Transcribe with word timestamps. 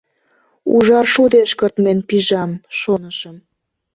—Ужар 0.73 1.05
шудеш 1.13 1.51
кыртмен 1.59 1.99
пижам, 2.07 2.51
шонышым. 2.79 3.37